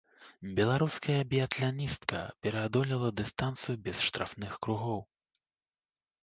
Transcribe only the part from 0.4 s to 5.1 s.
Беларуская біятланістка пераадолела дыстанцыю без штрафных кругоў.